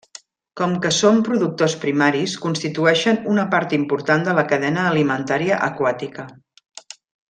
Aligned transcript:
Com 0.59 0.71
que 0.85 0.91
són 0.99 1.19
productors 1.27 1.75
primaris, 1.83 2.33
constitueixen 2.47 3.21
una 3.35 3.45
part 3.55 3.79
important 3.81 4.29
de 4.31 4.37
la 4.41 4.49
cadena 4.55 4.89
alimentària 4.97 5.65
aquàtica. 5.73 6.31